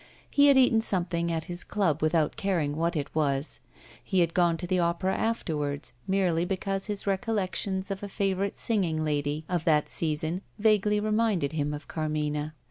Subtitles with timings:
[0.31, 3.59] He had eaten something at this club, without caring what it was.
[4.03, 9.03] He had gone to the Opera afterwards, merely because his recollections of a favourite singing
[9.03, 12.55] lady of that season vaguely reminded him of Carmina.